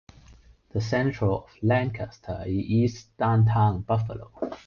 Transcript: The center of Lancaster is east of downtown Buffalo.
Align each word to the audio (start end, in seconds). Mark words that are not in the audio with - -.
The 0.71 0.81
center 0.81 1.25
of 1.27 1.51
Lancaster 1.61 2.41
is 2.47 2.53
east 2.65 3.09
of 3.09 3.17
downtown 3.17 3.81
Buffalo. 3.81 4.31